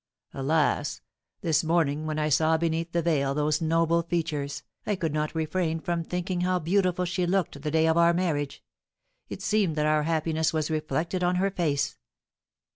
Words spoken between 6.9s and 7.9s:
she looked the day